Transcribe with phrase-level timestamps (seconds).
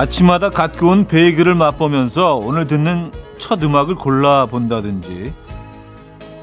[0.00, 5.34] 아침마다 갓 구운 베이글을 맛보면서 오늘 듣는 첫 음악을 골라본다든지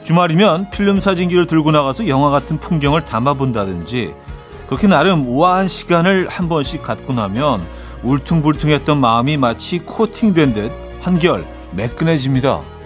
[0.03, 4.13] 주말이면 필름 사진기를 들고 나가서 영화 같은 풍경을 담아본다든지
[4.67, 7.61] 그렇게 나름 우아한 시간을 한 번씩 갖고 나면
[8.03, 12.76] 울퉁불퉁했던 마음이 마치 코팅된 듯 한결 매끈해집니다.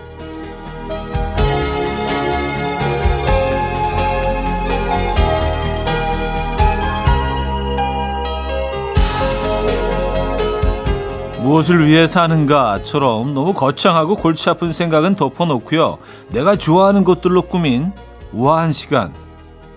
[11.52, 15.98] 무엇을 위해 사는가처럼 너무 거창하고 골치 아픈 생각은 덮어놓고요.
[16.30, 17.92] 내가 좋아하는 것들로 꾸민
[18.32, 19.14] 우아한 시간,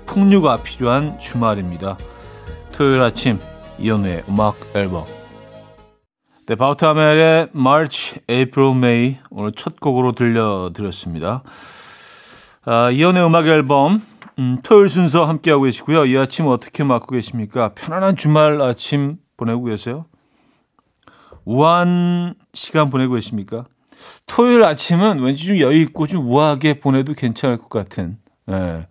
[0.07, 1.99] 풍류가 필요한 주말입니다.
[2.71, 3.41] 토요일 아침
[3.81, 5.05] 이연우의 음악 앨범
[6.47, 11.43] 네, 바우타멜의 March, April, May 오늘 첫 곡으로 들려드렸습니다.
[12.67, 14.01] 아, 이연의 음악 앨범
[14.39, 16.07] 음, 토요일 순서 함께하고 계시고요.
[16.07, 17.71] 이 아침 어떻게 맞고 계십니까?
[17.75, 20.05] 편안한 주말 아침 보내고 계세요?
[21.45, 23.65] 우아한 시간 보내고 계십니까?
[24.27, 28.19] 토요일 아침은 왠지 좀 여유 있고 좀 우아하게 보내도 괜찮을 것 같은.
[28.51, 28.87] 예.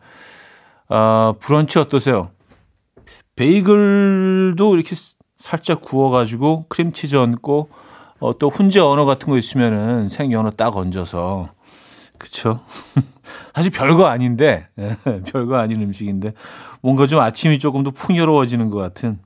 [0.90, 2.30] 아, 브런치 어떠세요?
[3.36, 4.96] 베이글도 이렇게
[5.38, 7.70] 살짝 구워가지고 크림치즈 얹고
[8.20, 11.50] 어, 또 훈제 언어 같은 거 있으면은 생연어 딱 얹어서
[12.18, 12.62] 그쵸?
[13.54, 14.96] 사실 별거 아닌데 예,
[15.32, 16.34] 별거 아닌 음식인데
[16.82, 19.20] 뭔가 좀 아침이 조금 더 풍요로워지는 것 같은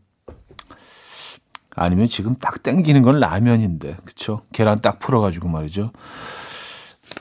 [1.78, 4.42] 아니면 지금 딱 땡기는 건 라면인데, 그쵸?
[4.52, 5.92] 계란 딱 풀어가지고 말이죠.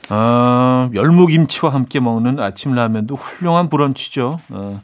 [0.08, 4.38] 아, 열무김치와 함께 먹는 아침 라면도 훌륭한 브런치죠.
[4.50, 4.80] 아,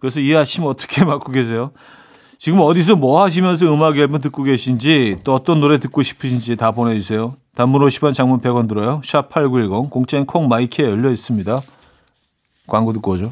[0.00, 1.70] 그래서 이 아침 어떻게 맞고 계세요?
[2.36, 7.36] 지금 어디서 뭐 하시면서 음악 앨범 듣고 계신지 또 어떤 노래 듣고 싶으신지 다 보내주세요.
[7.54, 9.00] 단문 50원 장문 100원 들어요.
[9.04, 11.60] 샵 8910 공짜인 콩 마이키에 열려 있습니다.
[12.66, 13.30] 광고 듣고 오죠.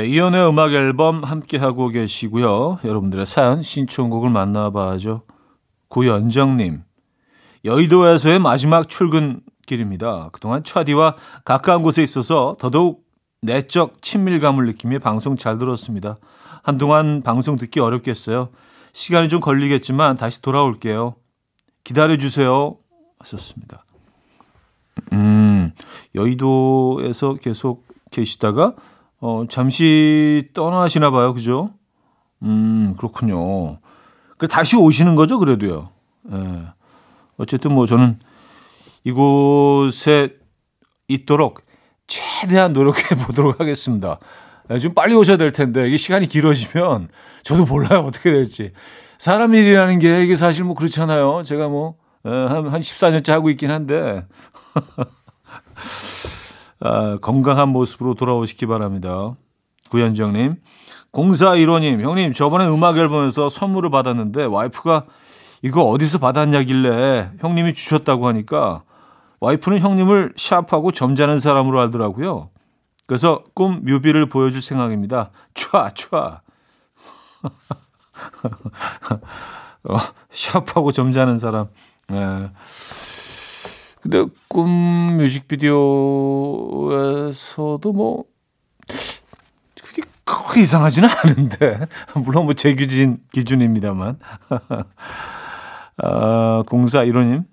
[0.00, 2.78] 네, 이연의 음악 앨범 함께 하고 계시고요.
[2.82, 5.24] 여러분들의 사연 신청곡을 만나봐죠.
[5.88, 6.84] 구연정님,
[7.66, 10.30] 여의도에서의 마지막 출근길입니다.
[10.32, 13.04] 그동안 차디와 가까운 곳에 있어서 더더욱
[13.42, 16.16] 내적 친밀감을 느끼며 방송 잘 들었습니다.
[16.62, 18.48] 한동안 방송 듣기 어렵겠어요.
[18.94, 21.16] 시간이 좀 걸리겠지만 다시 돌아올게요.
[21.84, 22.74] 기다려주세요.
[23.18, 23.84] 하셨습니다.
[25.12, 25.74] 음,
[26.14, 28.76] 여의도에서 계속 계시다가,
[29.20, 31.34] 어, 잠시 떠나시나 봐요.
[31.34, 31.70] 그죠?
[32.42, 33.78] 음, 그렇군요.
[34.38, 35.90] 그 다시 오시는 거죠, 그래도요.
[36.32, 36.62] 예.
[37.36, 38.18] 어쨌든 뭐 저는
[39.04, 40.36] 이곳에
[41.08, 41.62] 있도록
[42.06, 44.18] 최대한 노력해 보도록 하겠습니다.
[44.70, 47.08] 예, 좀 빨리 오셔야 될 텐데, 이게 시간이 길어지면
[47.42, 48.00] 저도 몰라요.
[48.00, 48.72] 어떻게 될지.
[49.18, 51.42] 사람 일이라는 게 이게 사실 뭐 그렇잖아요.
[51.44, 54.24] 제가 뭐, 예, 한, 한 14년째 하고 있긴 한데.
[56.80, 59.34] 아, 건강한 모습으로 돌아오시기 바랍니다.
[59.90, 60.56] 구현정님.
[61.12, 65.06] 0415님, 형님, 저번에 음악 앨범에서 선물을 받았는데 와이프가
[65.62, 68.84] 이거 어디서 받았냐길래 형님이 주셨다고 하니까
[69.40, 72.50] 와이프는 형님을 샵하고 점잖은 사람으로 알더라고요.
[73.06, 75.30] 그래서 꿈 뮤비를 보여줄 생각입니다.
[75.54, 76.40] 촤, 촤.
[79.82, 79.96] 어,
[80.30, 81.68] 샵하고 점잖은 사람.
[82.08, 82.50] 네.
[84.00, 84.68] 근데 꿈
[85.18, 88.24] 뮤직비디오에서도 뭐
[89.82, 91.80] 그게 크게 이상하지는 않은데
[92.24, 94.18] 물론 뭐 제 기준 기준입니다만
[96.02, 97.44] 아, 공사 1호님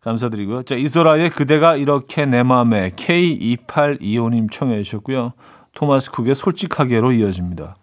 [0.00, 0.62] 감사드리고요.
[0.62, 5.32] 자 이소라의 그대가 이렇게 내 마음에 K2825님 청해 주셨고요.
[5.74, 7.76] 토마스 쿡의 솔직하게로 이어집니다.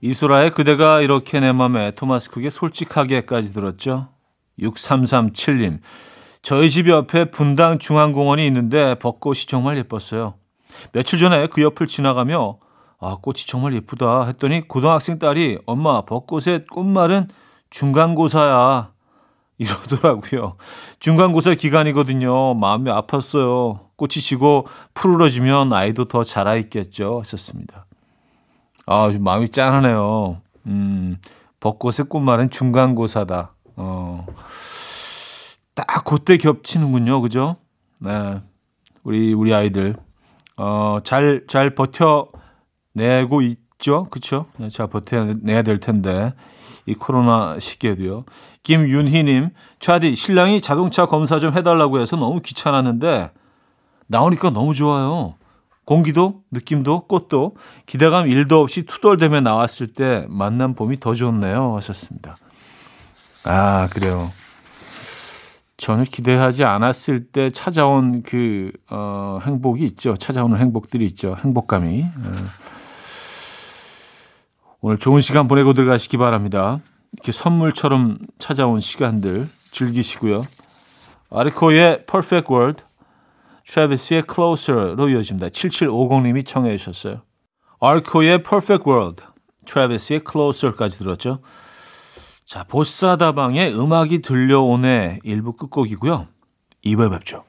[0.00, 4.10] 이소라의 그대가 이렇게 내 맘에 토마스 쿡의 솔직하게까지 들었죠.
[4.60, 5.80] 6337님.
[6.44, 10.34] 저희 집 옆에 분당 중앙공원이 있는데 벚꽃이 정말 예뻤어요.
[10.92, 12.58] 며칠 전에 그 옆을 지나가며
[13.00, 17.28] 아, 꽃이 정말 예쁘다 했더니 고등학생 딸이 엄마 벚꽃의 꽃말은
[17.70, 18.90] 중간고사야
[19.56, 20.56] 이러더라고요.
[21.00, 22.52] 중간고사 기간이거든요.
[22.52, 23.78] 마음이 아팠어요.
[23.96, 27.20] 꽃이 지고 푸르러지면 아이도 더 자라 있겠죠.
[27.20, 27.86] 하셨습니다.
[28.84, 30.42] 아, 마음이 짠하네요.
[30.66, 31.16] 음,
[31.60, 33.54] 벚꽃의 꽃말은 중간고사다.
[33.76, 34.26] 어.
[35.74, 37.20] 딱 그때 겹치는군요.
[37.20, 37.56] 그죠?
[37.98, 38.40] 네.
[39.02, 39.96] 우리, 우리 아이들.
[40.56, 44.08] 어, 잘, 잘 버텨내고 있죠.
[44.56, 46.32] 네, 잘 버텨내야 될 텐데.
[46.86, 48.24] 이 코로나 시기에도요.
[48.62, 49.50] 김윤희님,
[49.80, 53.30] 차디, 신랑이 자동차 검사 좀 해달라고 해서 너무 귀찮았는데,
[54.06, 55.34] 나오니까 너무 좋아요.
[55.86, 57.56] 공기도, 느낌도, 꽃도,
[57.86, 61.74] 기대감 1도 없이 투덜대며 나왔을 때 만난 봄이 더 좋네요.
[61.76, 62.36] 하셨습니다.
[63.44, 64.30] 아, 그래요.
[65.76, 70.16] 전혀 기대하지 않았을 때 찾아온 그, 어, 행복이 있죠.
[70.16, 71.36] 찾아오는 행복들이 있죠.
[71.42, 72.02] 행복감이.
[72.02, 72.32] 어.
[74.80, 76.80] 오늘 좋은 시간 보내고 들어가시기 바랍니다.
[77.12, 80.42] 이렇게 선물처럼 찾아온 시간들 즐기시고요.
[81.30, 82.84] 아르코의 Perfect World,
[83.66, 85.48] 트래비스의 Closer로 이어집니다.
[85.48, 87.22] 7750님이 청해 주셨어요.
[87.80, 89.24] 아르코의 Perfect World,
[89.66, 91.40] 트래비스의 Closer까지 들었죠.
[92.44, 96.28] 자, 보사다방의 음악이 들려오네 일부 끝곡이고요.
[96.84, 97.44] 2부에 뵙죠.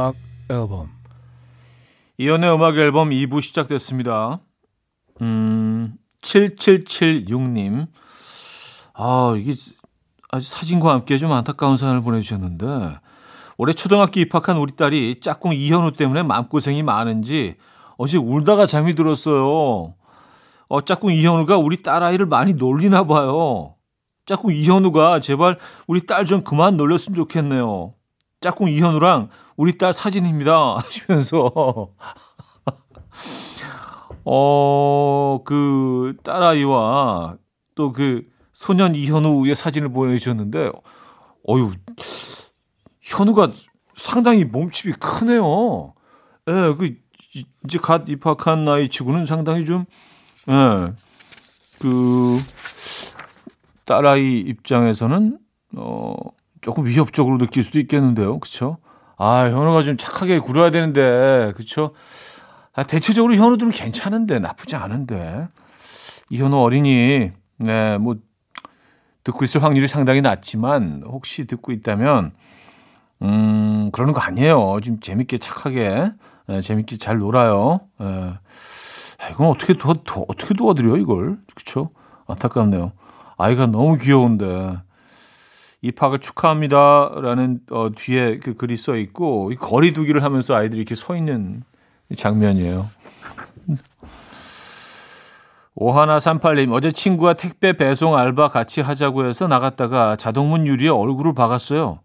[0.00, 0.14] 음악
[0.48, 0.88] 앨범
[2.16, 4.40] 이현우의 음악 앨범 2부 시작됐습니다.
[5.20, 7.86] 음, 7776님.
[8.94, 9.54] 아, 이게
[10.30, 12.96] 아주 사진과 함께 좀 안타까운 사연을 보내주셨는데
[13.58, 17.56] 올해 초등학교 입학한 우리 딸이 짝꿍 이현우 때문에 마음고생이 많은지
[17.98, 19.94] 어제 울다가 잠이 들었어요.
[20.68, 23.74] 어, 짝꿍 이현우가 우리 딸아이를 많이 놀리나 봐요.
[24.24, 27.92] 짝꿍 이현우가 제발 우리 딸 좀 그만 놀렸으면 좋겠네요.
[28.40, 30.76] 짝꿍 이현우랑 우리 딸 사진입니다.
[30.78, 31.92] 하시면서
[34.24, 37.36] 어, 그 딸아이와
[37.74, 40.70] 또 그 소년 이현우의 사진을 보내주셨는데,
[41.48, 41.72] 어유
[43.00, 43.52] 현우가
[43.94, 45.94] 상당히 몸집이 크네요.
[46.46, 46.94] 예, 그,
[47.64, 49.86] 이제 갓 입학한 나이 치고는 상당히 좀,
[50.50, 50.92] 예,
[51.78, 52.38] 그,
[53.86, 55.38] 딸아이 입장에서는,
[55.76, 56.14] 어,
[56.60, 58.38] 조금 위협적으로 느낄 수도 있겠는데요.
[58.38, 58.78] 그쵸?
[59.16, 61.94] 아, 현우가 좀 착하게 굴어야 되는데, 그쵸?
[62.74, 65.48] 아, 대체적으로 현우들은 괜찮은데, 나쁘지 않은데.
[66.30, 68.16] 이 현우 어린이, 네, 뭐,
[69.24, 72.32] 듣고 있을 확률이 상당히 낮지만 혹시 듣고 있다면
[73.22, 74.80] 음 그러는 거 아니에요.
[74.82, 76.12] 좀 재밌게 착하게
[76.48, 77.80] 에, 재밌게 잘 놀아요.
[78.00, 78.04] 에.
[78.04, 81.90] 아, 이건 어떻게 도, 도 어떻게 도와드려 이걸 그렇죠?
[82.26, 82.92] 안타깝네요.
[83.36, 84.78] 아이가 너무 귀여운데
[85.82, 91.62] 입학을 축하합니다라는 어, 뒤에 그 글이 써 있고 거리두기를 하면서 아이들이 이렇게 서 있는
[92.14, 92.88] 장면이에요.
[95.74, 102.00] 오하나 삼팔님 어제 친구와 택배 배송 알바 같이 하자고 해서 나갔다가 자동문 유리에 얼굴을 박았어요.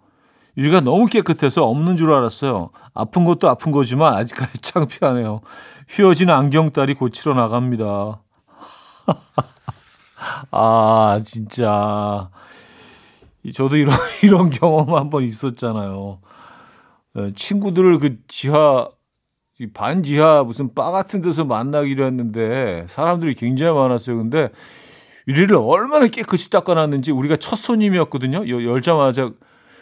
[0.57, 2.69] 유리가 너무 깨끗해서 없는 줄 알았어요.
[2.93, 5.41] 아픈 것도 아픈 거지만 아직까지 창피하네요.
[5.89, 8.21] 휘어진 안경딸이 고치러 나갑니다.
[10.51, 12.29] 아, 진짜.
[13.53, 16.19] 저도 이런, 이런 경험 한번 있었잖아요.
[17.15, 18.89] 네, 친구들을 그 지하
[19.59, 24.17] 이 반지하 무슨 바 같은 데서 만나기로 했는데 사람들이 굉장히 많았어요.
[24.17, 24.49] 근데
[25.27, 28.47] 유리를 얼마나 깨끗이 닦아놨는지 우리가 첫 손님이었거든요.
[28.49, 29.31] 열자마자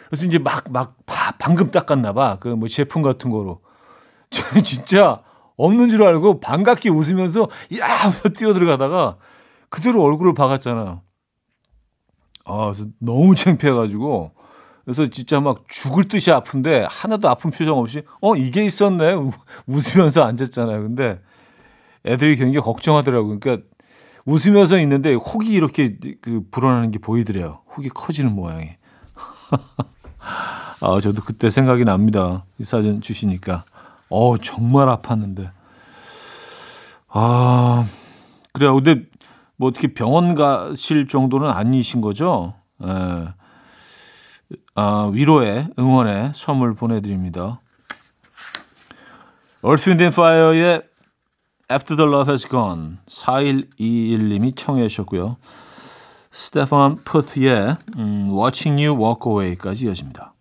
[0.08, 0.96] 그래서 이제 막 막
[1.38, 2.38] 방금 닦았나 봐.
[2.40, 3.60] 그 뭐 제품 같은 거로.
[4.30, 5.22] 저는 진짜
[5.56, 7.48] 없는 줄 알고 반갑게 웃으면서
[7.80, 9.16] 야 하면서 뛰어들어가다가
[9.70, 11.02] 그대로 얼굴을 박았잖아요.
[12.44, 14.32] 아, 그래서 너무 창피해가지고
[14.84, 19.14] 그래서 진짜 막 죽을 듯이 아픈데 하나도 아픈 표정 없이 어 이게 있었네
[19.66, 20.82] 웃으면서 앉았잖아요.
[20.82, 21.20] 근데
[22.04, 23.40] 애들이 굉장히 걱정하더라고요.
[23.40, 23.66] 그러니까
[24.26, 27.60] 웃으면서 있는데 혹이 이렇게 그 불어나는 게 보이더래요.
[27.74, 28.70] 혹이 커지는 모양이.
[30.80, 32.44] 아 저도 그때 생각이 납니다.
[32.58, 33.64] 이 사진 주시니까
[34.10, 35.50] 어 정말 아팠는데
[37.08, 37.86] 아
[38.52, 38.74] 그래요.
[38.74, 39.06] 근데
[39.56, 42.54] 뭐 어떻게 병원 가실 정도는 아니신 거죠?
[42.82, 43.28] 예.
[44.74, 47.60] 아, 위로의 응원의 선물 보내드립니다.
[49.64, 50.82] Earth, Wind and Fire의
[51.70, 55.36] After the Love Has Gone 4121님이 청해 주셨고요.
[56.30, 60.34] 스테판 푸트의 음, Watching You Walk Away까지 이어집니다.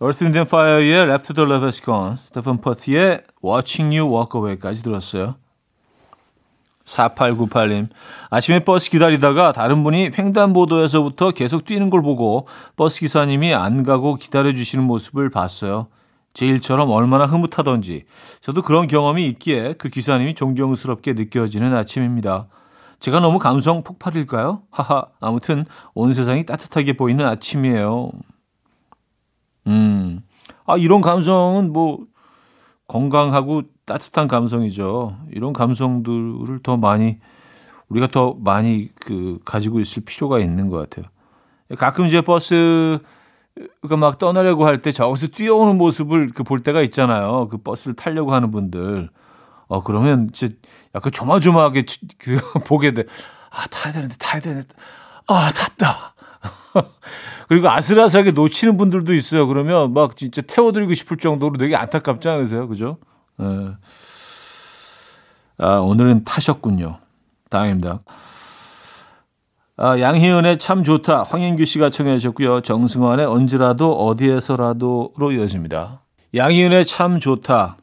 [0.00, 4.82] Earth, Wind and Fire의 After the Love Has Gone 스테판 푸트의 Watching You Walk Away까지
[4.82, 5.36] 들었어요.
[6.86, 7.88] 4898님.
[8.30, 14.84] 아침에 버스 기다리다가 다른 분이 횡단보도에서부터 계속 뛰는 걸 보고 버스 기사님이 안 가고 기다려주시는
[14.84, 15.88] 모습을 봤어요.
[16.32, 18.04] 제 일처럼 얼마나 흐뭇하던지.
[18.40, 22.46] 저도 그런 경험이 있기에 그 기사님이 존경스럽게 느껴지는 아침입니다.
[23.00, 24.62] 제가 너무 감성 폭발일까요?
[24.70, 25.06] 하하.
[25.20, 25.64] 아무튼
[25.94, 28.10] 온 세상이 따뜻하게 보이는 아침이에요.
[29.66, 30.20] 음.
[30.66, 32.00] 아, 이런 감성은 뭐
[32.88, 35.16] 건강하고 따뜻한 감성이죠.
[35.32, 37.18] 이런 감성들을 더 많이
[37.88, 41.10] 우리가 더 많이 그 가지고 있을 필요가 있는 것 같아요.
[41.78, 43.00] 가끔 이제 버스가
[43.98, 47.48] 막 떠나려고 할 때 저기서 뛰어오는 모습을 그 볼 때가 있잖아요.
[47.48, 49.08] 그 버스를 타려고 하는 분들.
[49.68, 50.54] 어 그러면 진짜
[50.94, 51.84] 약간 조마조마하게
[52.18, 53.04] 그 보게 돼.
[53.50, 54.68] 아 타야 되는데 타야 되는데
[55.28, 56.14] 아 탔다.
[57.48, 59.46] 그리고 아슬아슬하게 놓치는 분들도 있어요.
[59.46, 62.66] 그러면 막 진짜 태워드리고 싶을 정도로 되게 안타깝지 않으세요?
[62.68, 62.98] 그죠?
[63.40, 63.76] 예.
[65.58, 66.98] 아, 오늘은 타셨군요.
[67.50, 68.00] 다행입니다.
[69.78, 71.24] 아, 양희은의 참 좋다.
[71.24, 72.62] 황인규 씨가 청해 주셨고요.
[72.62, 76.00] 정승환의 언제라도 어디에서라도로 이어집니다.
[76.34, 77.76] 양희은의 참 좋다.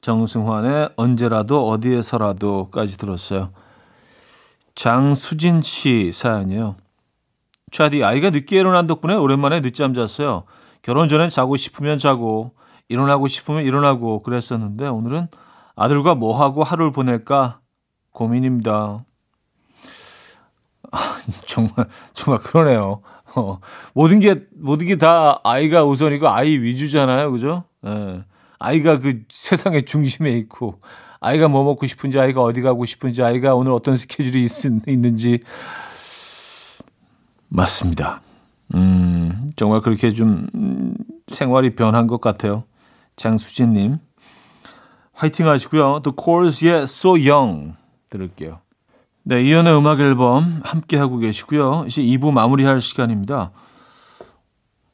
[0.00, 3.50] 정승환의 언제라도 어디에서라도까지 들었어요.
[4.74, 6.76] 장수진 씨 사연이요.
[7.70, 10.44] 차디 아이가 늦게 일어난 덕분에 오랜만에 늦잠 잤어요.
[10.82, 12.52] 결혼 전엔 자고 싶으면 자고
[12.90, 15.28] 일어나고 싶으면 일어나고 그랬었는데 오늘은
[15.76, 17.60] 아들과 뭐 하고 하루를 보낼까
[18.12, 19.04] 고민입니다.
[20.92, 20.98] 아,
[21.46, 23.00] 정말 정말 그러네요.
[23.36, 23.60] 어,
[23.94, 27.62] 모든 게 모든 게 다 아이가 우선이고 아이 위주잖아요, 그죠?
[27.86, 28.24] 예.
[28.58, 30.80] 아이가 그 세상의 중심에 있고
[31.20, 34.50] 아이가 뭐 먹고 싶은지 아이가 어디 가고 싶은지 아이가 오늘 어떤 스케줄이 있,
[34.88, 35.40] 있는지
[37.48, 38.20] 맞습니다.
[38.74, 40.94] 음, 정말 그렇게 좀 음,
[41.28, 42.64] 생활이 변한 것 같아요.
[43.20, 43.98] 장수진님.
[45.12, 46.00] 화이팅 하시고요.
[46.02, 47.74] The Cores의 So Young
[48.08, 48.60] 들을게요.
[49.22, 51.84] 네, 이연의 음악 앨범 함께 하고 계시고요.
[51.86, 53.52] 이제 2부 마무리할 시간입니다.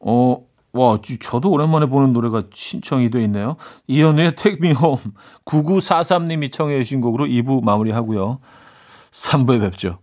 [0.00, 0.38] 어,
[0.72, 3.56] 와, 저도 오랜만에 보는 노래가 신청이 돼 있네요.
[3.86, 5.04] 이연의 Take Me Home
[5.44, 8.40] 9943님이 청해 주신 곡으로 2부 마무리하고요.
[9.12, 10.00] 3부에 뵙죠.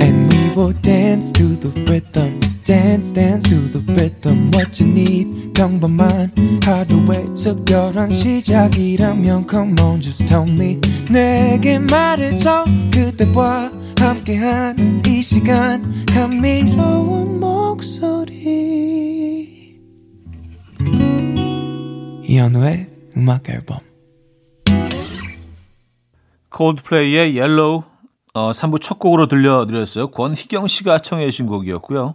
[0.00, 2.53] And we will dance to the rhythm.
[2.64, 5.52] Dance dance to the rhythm what you need.
[5.52, 6.32] 평범한
[6.64, 10.80] 하루의 특별한 시작이라면 come on just tell me.
[11.10, 16.06] 내게 말해줘 그대와 함께한 이 시간.
[16.06, 18.34] 감미로운 목소리.
[22.24, 23.78] 이현우의 음악 앨범.
[26.48, 27.82] Coldplay의 Yellow
[28.32, 30.10] 어, 3부 첫 곡으로 들려드렸어요.
[30.10, 32.14] 권희경 씨가 청해 주신 곡이었고요.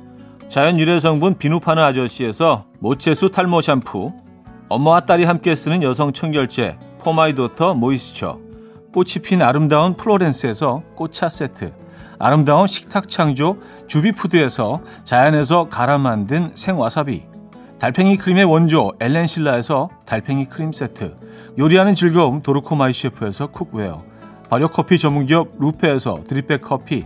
[0.51, 4.11] 자연 유래 성분 비누 파는 아저씨에서 모체수 탈모 샴푸,
[4.67, 8.37] 엄마와 딸이 함께 쓰는 여성 청결제 For My Daughter Moisture,
[8.93, 11.71] 꽃이 핀 아름다운 플로렌스에서 꽃차 세트,
[12.19, 17.23] 아름다운 식탁 창조 주비푸드에서 자연에서 갈아 만든 생와사비,
[17.79, 21.15] 달팽이 크림의 원조 엘렌실라에서 달팽이 크림 세트,
[21.59, 24.01] 요리하는 즐거움 도루코 마이셰프에서 cookware,
[24.49, 27.05] 발효 커피 전문기업 루페에서 drip bag 커피,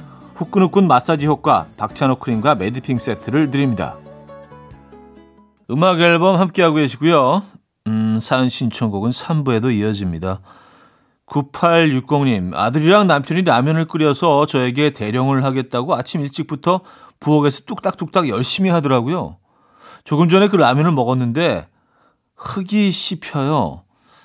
[0.35, 3.97] 후끈후끈 마사지 효과 박찬호 크림과 매디핑 세트를 드립니다.
[5.69, 7.43] 음악 앨범 함께하고 계시고요.
[7.87, 10.41] 음, 사연 신청곡은 3부에도 이어집니다.
[11.27, 16.81] 9860님, 아들이랑 남편이 라면을 끓여서 저에게 대령을 하겠다고 아침 일찍부터
[17.21, 19.37] 부엌에서 뚝딱뚝딱 열심히 하더라고요.
[20.03, 21.67] 조금 전에 그 라면을 먹었는데
[22.35, 23.83] 흙이 씹혀요.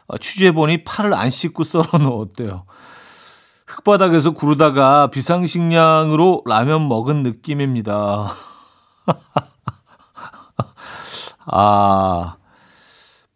[0.09, 2.65] 아, 취재해보니 팔을 안 씻고 썰어 놓았대요.
[3.77, 8.33] 흙바닥에서 구르다가 비상식량으로 라면 먹은 느낌입니다.
[11.45, 12.37] 아,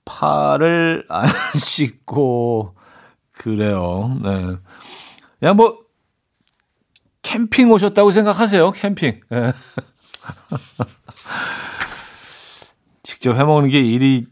[0.05, 1.29] 팔을 안
[1.59, 2.75] 씻고,
[3.33, 4.17] 그래요.
[4.23, 4.57] 네.
[5.39, 5.79] 그냥 뭐,
[7.23, 9.21] 캠핑 오셨다고 생각하세요, 캠핑.
[9.29, 9.53] 네.
[13.03, 14.27] 직접 해먹는 게 일이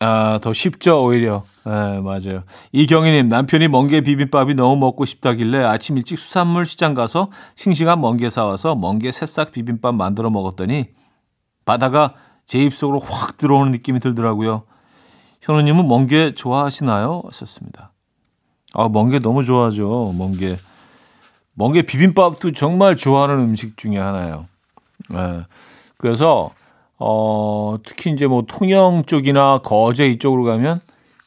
[0.00, 1.44] 아, 더 쉽죠, 오히려.
[1.64, 2.44] 네, 맞아요.
[2.72, 8.74] 이경희님, 남편이 멍게 비빔밥이 너무 먹고 싶다길래 아침 일찍 수산물 시장 가서 싱싱한 멍게 사와서
[8.74, 10.88] 멍게 새싹 비빔밥 만들어 먹었더니
[11.64, 12.14] 바다가
[12.46, 14.62] 제 입속으로 확 들어오는 느낌이 들더라고요.
[15.42, 17.22] 현우님은 멍게 좋아하시나요?
[17.26, 17.92] 하셨습니다.
[18.74, 20.56] 아, 멍게 너무 좋아하죠, 멍게.
[21.54, 24.46] 멍게 비빔밥도 정말 좋아하는 음식 중에 하나예요.
[25.10, 25.42] 네.
[25.98, 26.50] 그래서
[26.98, 30.80] 어, 특히 이제 뭐 통영 쪽이나 거제 이쪽으로 가면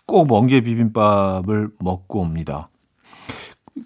[0.06, 2.70] 꼭 멍게 비빔밥을 먹고 옵니다.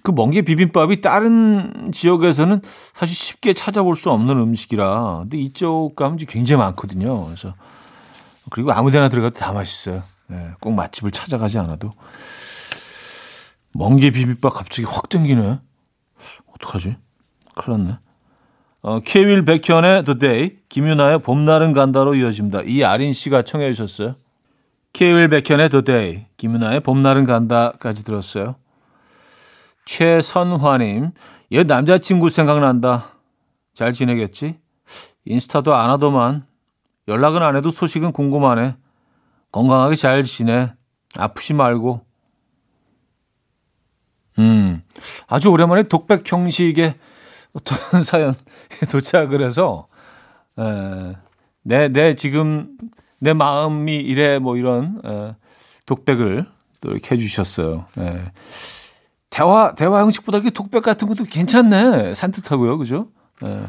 [0.04, 2.62] 그 멍게 비빔밥이 다른 지역에서는
[2.94, 7.26] 사실 쉽게 찾아볼 수 없는 음식이라 근데 이쪽 가면 굉장히 많거든요.
[7.26, 7.54] 그래서
[8.50, 10.04] 그리고 아무데나 들어가도 다 맛있어요.
[10.28, 11.94] 네, 꼭 맛집을 찾아가지 않아도
[13.74, 15.60] 멍게 비빔밥 갑자기 확 땡기네.
[16.54, 16.96] 어떡하지?
[17.56, 17.98] 큰일 났네.
[18.82, 22.62] 어, 케윌 백현의 The Day, 김윤아의 봄날은 간다로 이어집니다.
[22.64, 24.16] 이 아린 씨가 청해 주셨어요.
[24.94, 28.56] 케윌 백현의 The Day, 김윤아의 봄날은 간다까지 들었어요.
[29.86, 31.12] 최선화님,
[31.54, 33.14] 얘 남자친구 생각난다.
[33.74, 34.60] 잘 지내겠지?
[35.26, 36.46] 인스타도 안 하더만.
[37.08, 38.76] 연락은 안 해도 소식은 궁금하네.
[39.52, 40.74] 건강하게 잘 지내.
[41.16, 42.06] 아프지 말고.
[44.40, 44.84] 음,
[45.28, 46.96] 아주 오랜만에 독백 형식의
[47.54, 48.36] 어떤 사연
[48.92, 49.88] 도착을 해서
[50.60, 51.16] 에,
[51.64, 52.78] 내, 내 지금
[53.20, 55.36] 내 마음이 이래 뭐 이런 에,
[55.86, 56.48] 독백을
[56.82, 57.86] 또 이렇게 해주셨어요.
[57.98, 58.32] 에.
[59.30, 63.10] 대화 대화 형식보다 이렇게 독백 같은 것도 괜찮네 산뜻하고요, 그죠?
[63.44, 63.64] 에.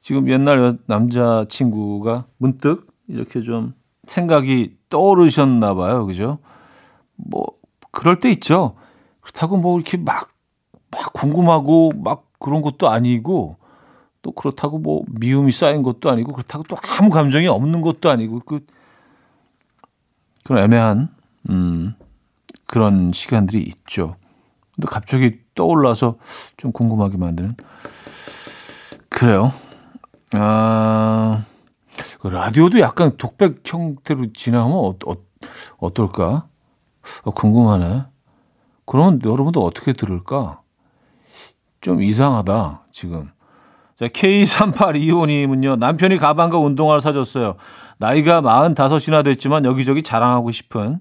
[0.00, 3.74] 지금 옛날 남자 친구가 문득 이렇게 좀
[4.06, 6.38] 생각이 떠오르셨나 봐요, 그죠?
[7.16, 7.46] 뭐
[7.90, 8.76] 그럴 때 있죠.
[9.20, 10.34] 그렇다고 뭐 이렇게 막
[10.94, 13.56] 막 궁금하고 막 그런 것도 아니고
[14.24, 18.64] 또 그렇다고 뭐 미움이 쌓인 것도 아니고 그렇다고 또 아무 감정이 없는 것도 아니고 그
[20.44, 21.14] 그런 애매한
[21.50, 21.94] 음
[22.66, 24.16] 그런 시간들이 있죠.
[24.74, 26.16] 근데 갑자기 떠올라서
[26.56, 27.54] 좀 궁금하게 만드는
[29.10, 29.52] 그래요.
[30.32, 31.44] 아그
[32.26, 35.14] 라디오도 약간 독백 형태로 진행하면 어, 어,
[35.76, 36.48] 어떨까?
[37.24, 38.04] 어, 궁금하네.
[38.86, 40.62] 그러면 여러분도 어떻게 들을까?
[41.82, 43.33] 좀 이상하다, 지금.
[44.04, 47.56] 자, K3825님은요, 남편이 가방과 운동화를 사줬어요.
[47.98, 51.00] 나이가 45이나 됐지만 여기저기 자랑하고 싶은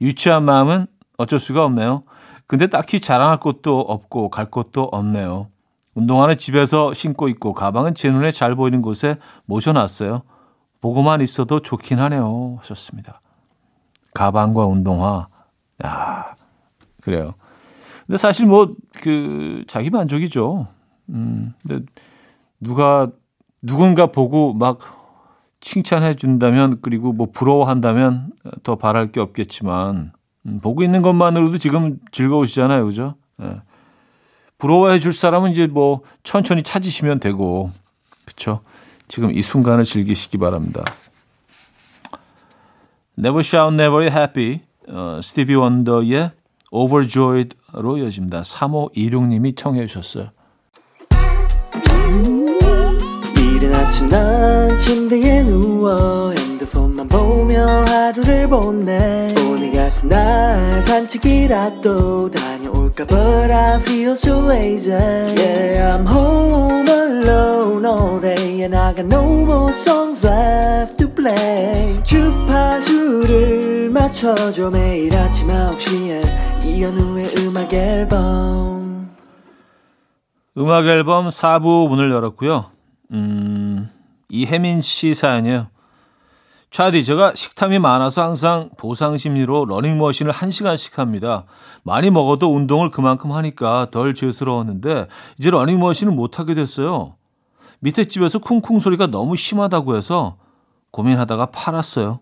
[0.00, 0.86] 유치한 마음은
[1.16, 2.02] 어쩔 수가 없네요.
[2.46, 5.48] 근데 딱히 자랑할 것도 없고 갈 것도 없네요.
[5.94, 10.22] 운동화는 집에서 신고 있고 가방은 제 눈에 잘 보이는 곳에 모셔놨어요.
[10.80, 12.56] 보고만 있어도 좋긴 하네요.
[12.60, 13.20] 하셨습니다.
[14.14, 15.28] 가방과 운동화.
[15.84, 16.34] 야,
[17.02, 17.34] 그래요.
[18.06, 20.66] 근데 사실 뭐 그 자기 만족이죠.
[21.10, 21.54] 음.
[21.62, 21.84] 근데
[22.60, 23.10] 누가
[23.62, 24.78] 누군가 보고 막
[25.60, 30.12] 칭찬해 준다면 그리고 뭐 부러워한다면 더 바랄 게 없겠지만
[30.46, 32.86] 음, 보고 있는 것만으로도 지금 즐거우시잖아요.
[32.86, 33.14] 그죠?
[33.42, 33.60] 예.
[34.58, 37.70] 부러워해 줄 사람은 이제 뭐 천천히 찾으시면 되고.
[38.24, 38.60] 그렇죠?
[39.08, 40.84] 지금 이 순간을 즐기시기 바랍니다.
[43.18, 46.30] Never Shout Never Happy 어, 스티비 원더의
[46.70, 48.42] Overjoyed로 이어집니다.
[48.42, 50.30] 3526님이 청해 주셨어요.
[58.50, 67.86] 보내 오늘 같은 날 산책이라도 다녀올까 But I feel so lazy Yeah I'm home alone
[67.86, 75.46] all day And I got no more songs left to play 주파수를 맞춰줘 매일 아침
[75.46, 79.10] 9시에 이현우의 음악 앨범
[80.58, 82.66] 음악 앨범 4부 문을 열었고요.
[83.12, 83.88] 음,
[84.28, 85.68] 이혜민 씨 사연이에요.
[86.70, 91.44] 차디, 제가 식탐이 많아서 항상 보상 심리로 러닝머신을 1시간씩 합니다.
[91.82, 97.16] 많이 먹어도 운동을 그만큼 하니까 덜 죄스러웠는데 이제 러닝머신을 못 하게 됐어요.
[97.80, 100.36] 밑에 집에서 쿵쿵 소리가 너무 심하다고 해서
[100.92, 102.20] 고민하다가 팔았어요.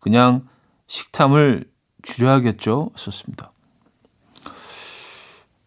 [0.00, 0.46] 그냥
[0.88, 1.64] 식탐을
[2.02, 2.90] 줄여야겠죠?
[2.96, 3.52] 썼습니다.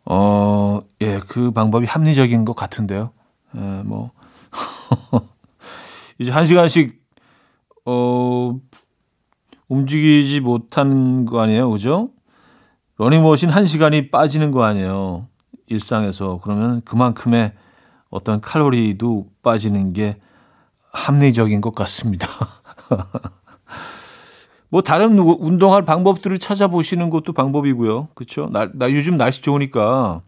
[0.06, 3.12] 어, 예, 그 방법이 합리적인 것 같은데요.
[3.56, 4.12] 예, 뭐.
[6.20, 7.02] 이제 한 시간씩,
[7.90, 8.60] 어,
[9.70, 11.72] 움직이지 못하는 거 아니에요.
[11.72, 12.10] 그죠?
[12.98, 15.28] 러닝머신 한 시간이 빠지는 거 아니에요.
[15.68, 16.42] 일상에서.
[16.44, 17.54] 그러면 그만큼의
[18.10, 20.18] 어떤 칼로리도 빠지는 게
[20.92, 22.28] 합리적인 것 같습니다.
[24.70, 28.10] 뭐 다른 운동할 방법들을 찾아보시는 것도 방법이고요.
[28.16, 28.50] 그렇죠?
[28.52, 30.24] 나, 나 요즘 날씨 좋으니까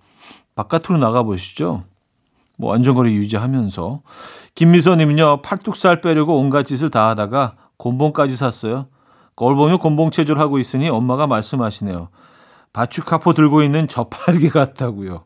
[0.56, 1.84] 바깥으로 나가 보시죠.
[2.60, 4.02] 뭐 안전거리 유지하면서
[4.54, 8.88] 김미선님은요 팔뚝살 빼려고 온갖 짓을 다 하다가 곤봉까지 샀어요.
[9.38, 12.10] 거울 보며 곤봉 체조를 하고 있으니 엄마가 말씀하시네요.
[12.74, 15.24] 바추카포 들고 있는 저팔계 같다고요.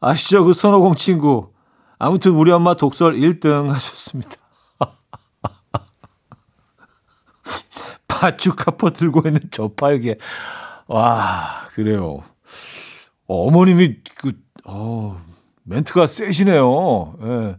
[0.00, 0.46] 아시죠?
[0.46, 1.50] 그 손오공 친구.
[1.98, 4.36] 아무튼 우리 엄마 독설 1등 하셨습니다.
[8.08, 10.16] 바추카포 들고 있는 저팔계.
[10.86, 12.22] 와, 그래요.
[13.26, 14.32] 어머님이 그,
[14.64, 15.20] 어,
[15.66, 17.14] 멘트가 세시네요.
[17.22, 17.56] 예.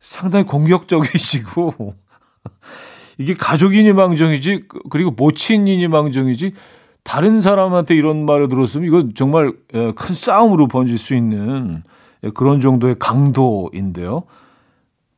[0.00, 1.94] 상당히 공격적이시고.
[3.18, 6.54] 이게 가족이니 망정이지, 그리고 모친이니 망정이지,
[7.04, 11.82] 다른 사람한테 이런 말을 들었으면 이건 정말 예, 큰 싸움으로 번질 수 있는
[12.24, 14.24] 예, 그런 정도의 강도인데요.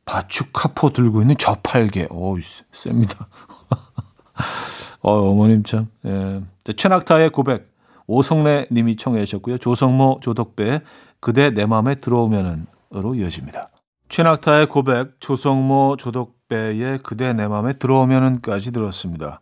[0.05, 2.07] 바축카포 들고 있는 저팔계.
[2.11, 2.37] 오,
[2.73, 3.27] 셉니다.
[5.01, 5.87] 어, 어머님 참.
[6.05, 6.41] 예.
[6.75, 7.71] 최낙타의 고백.
[8.05, 9.59] 오성래 님이 청해 주셨고요.
[9.59, 10.81] 조성모, 조덕배,
[11.23, 13.69] 그대 내 맘에 들어오면은 으로 이어집니다.
[14.09, 19.39] 최낙타의 고백, 조성모, 조덕배의 그대 내 맘에 들어오면은까지 들었습니다.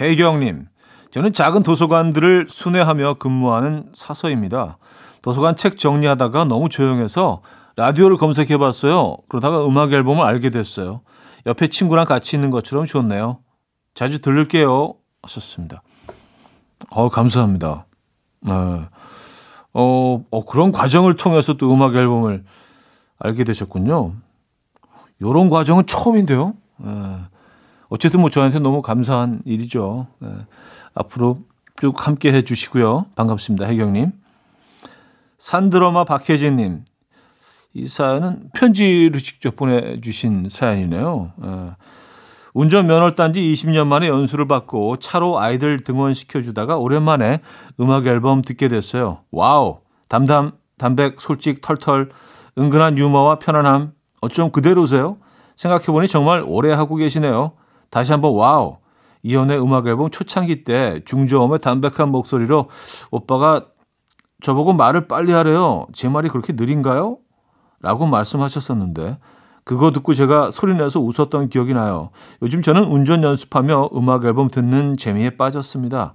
[0.00, 0.64] 혜경님,
[1.10, 4.78] 저는 작은 도서관들을 순회하며 근무하는 사서입니다.
[5.20, 7.42] 도서관 책 정리하다가 너무 조용해서
[7.76, 9.18] 라디오를 검색해 봤어요.
[9.28, 11.02] 그러다가 음악 앨범을 알게 됐어요.
[11.44, 13.40] 옆에 친구랑 같이 있는 것처럼 좋네요.
[13.92, 14.94] 자주 들을게요.
[15.22, 15.82] 하셨습니다.
[16.88, 17.84] 어, 감사합니다.
[18.40, 18.52] 네.
[19.72, 22.44] 어, 어, 그런 과정을 통해서 또 음악 앨범을
[23.18, 24.14] 알게 되셨군요.
[25.22, 26.54] 요런 과정은 처음인데요.
[26.78, 26.90] 네.
[27.88, 30.06] 어쨌든 뭐 저한테 너무 감사한 일이죠.
[30.18, 30.28] 네.
[30.94, 31.40] 앞으로
[31.80, 33.06] 쭉 함께 해 주시고요.
[33.16, 33.66] 반갑습니다.
[33.66, 34.12] 혜경님.
[35.38, 36.84] 산드러마 박혜진님.
[37.74, 41.32] 이 사연은 편지를 직접 보내주신 사연이네요.
[41.36, 41.70] 네.
[42.52, 47.40] 운전 면허 딴지 20년 만에 연수를 받고 차로 아이들 등원시켜 주다가 오랜만에
[47.78, 49.20] 음악 앨범 듣게 됐어요.
[49.30, 49.80] wow!
[50.08, 52.10] 담담, 담백, 솔직, 털털,
[52.58, 53.92] 은근한 유머와 편안함.
[54.20, 55.18] 어쩜 그대로세요?
[55.56, 57.52] 생각해보니 정말 오래 하고 계시네요.
[57.90, 58.78] 다시 한번 wow!
[59.22, 62.68] 이현우의 음악 앨범 초창기 때 중저음의 담백한 목소리로
[63.10, 63.66] 오빠가
[64.42, 65.86] 저보고 말을 빨리 하래요.
[65.92, 67.18] 제 말이 그렇게 느린가요?
[67.80, 69.18] 라고 말씀하셨었는데
[69.64, 72.10] 그거 듣고 제가 소리내서 웃었던 기억이 나요.
[72.42, 76.14] 요즘 저는 운전 연습하며 음악 앨범 듣는 재미에 빠졌습니다.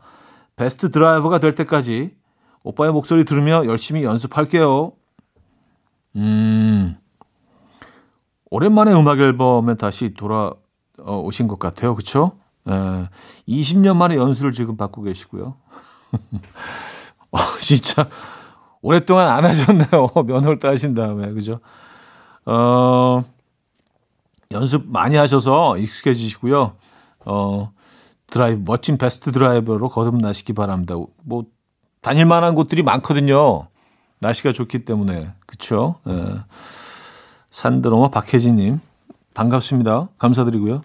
[0.55, 2.15] 베스트 드라이버가 될 때까지
[2.63, 4.93] 오빠의 목소리 들으며 열심히 연습할게요.
[6.15, 6.97] 음,
[8.49, 11.93] 오랜만에 음악 앨범에 다시 돌아오신 것 같아요.
[11.95, 12.31] 그쵸?
[12.69, 13.09] 예,
[13.47, 15.55] 20년 만에 연수를 지금 받고 계시고요.
[17.31, 18.07] 어, 진짜
[18.81, 20.09] 오랫동안 안 하셨네요.
[20.25, 21.31] 면허를 따신 다음에.
[21.33, 21.59] 그죠?
[22.45, 23.23] 어,
[24.51, 26.73] 연습 많이 하셔서 익숙해지시고요.
[27.25, 27.71] 어,
[28.27, 30.95] 드라이브, 멋진 베스트 드라이버로 거듭나시기 바랍니다.
[31.23, 31.45] 뭐,
[32.01, 33.67] 다닐 만한 곳들이 많거든요.
[34.19, 35.33] 날씨가 좋기 때문에.
[35.45, 35.95] 그쵸?
[36.07, 36.39] 예.
[37.49, 38.79] 산드로마 박혜진님.
[39.33, 40.09] 반갑습니다.
[40.17, 40.81] 감사드리고요.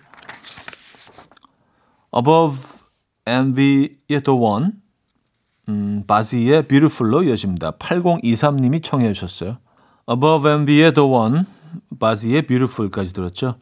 [2.17, 2.59] Above
[3.29, 4.71] and Bey의 The One.
[5.69, 7.73] 음, 바지의 Beautiful로 이어집니다.
[7.73, 9.59] 8023님이 청해 주셨어요.
[10.09, 11.45] Above and Bey의 The One.
[11.99, 13.57] 바지의 Beautiful까지 들었죠.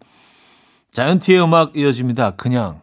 [0.91, 2.33] 자이언티의 음악 이어집니다.
[2.33, 2.81] 그냥.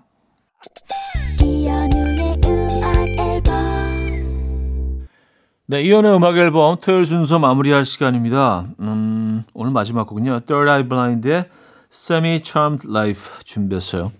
[5.68, 8.68] 네, 이연의 음악 앨범 토요일 순서 마무리할 시간입니다.
[8.80, 10.42] 음, 오늘 마지막 곡은요.
[10.42, 11.50] Third Eye Blind의
[11.92, 14.12] Semi Charmed Life 준비했어요.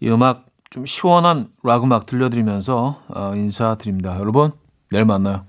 [0.00, 4.18] 이 음악 좀 시원한 락 음악 들려드리면서 어, 인사드립니다.
[4.20, 4.52] 여러분,
[4.90, 5.46] 내일 만나요.